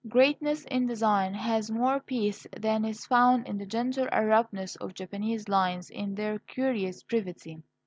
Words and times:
Greatness 0.09 0.65
in 0.65 0.87
design 0.87 1.35
has 1.35 1.69
more 1.69 1.99
peace 1.99 2.47
than 2.59 2.83
is 2.83 3.05
found 3.05 3.47
in 3.47 3.59
the 3.59 3.67
gentle 3.67 4.07
abruptness 4.11 4.75
of 4.77 4.95
Japanese 4.95 5.47
lines, 5.47 5.91
in 5.91 6.15
their 6.15 6.39
curious 6.39 7.03
brevity. 7.03 7.61